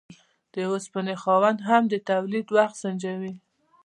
د 0.53 0.55
اوسپنې 0.71 1.15
خاوند 1.23 1.59
هم 1.69 1.83
د 1.89 1.95
تولید 2.09 2.47
وخت 2.57 2.75
سنجوي. 2.83 3.33